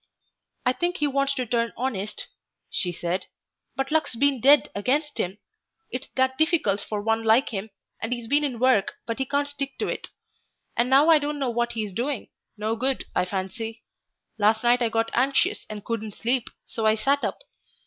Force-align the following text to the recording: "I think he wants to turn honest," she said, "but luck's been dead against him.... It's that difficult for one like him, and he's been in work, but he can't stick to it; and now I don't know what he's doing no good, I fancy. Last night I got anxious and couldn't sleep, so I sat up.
"I 0.65 0.73
think 0.73 0.97
he 0.97 1.05
wants 1.05 1.35
to 1.35 1.45
turn 1.45 1.73
honest," 1.77 2.25
she 2.71 2.91
said, 2.91 3.27
"but 3.75 3.91
luck's 3.91 4.15
been 4.15 4.41
dead 4.41 4.71
against 4.73 5.19
him.... 5.19 5.37
It's 5.91 6.07
that 6.15 6.39
difficult 6.39 6.81
for 6.81 6.99
one 7.03 7.23
like 7.23 7.49
him, 7.49 7.69
and 8.01 8.11
he's 8.11 8.25
been 8.25 8.43
in 8.43 8.57
work, 8.57 8.93
but 9.05 9.19
he 9.19 9.27
can't 9.27 9.47
stick 9.47 9.77
to 9.77 9.87
it; 9.87 10.07
and 10.75 10.89
now 10.89 11.11
I 11.11 11.19
don't 11.19 11.37
know 11.37 11.51
what 11.51 11.73
he's 11.73 11.93
doing 11.93 12.29
no 12.57 12.75
good, 12.75 13.05
I 13.15 13.25
fancy. 13.25 13.83
Last 14.39 14.63
night 14.63 14.81
I 14.81 14.89
got 14.89 15.11
anxious 15.13 15.67
and 15.69 15.85
couldn't 15.85 16.15
sleep, 16.15 16.49
so 16.65 16.87
I 16.87 16.95
sat 16.95 17.23
up. 17.23 17.37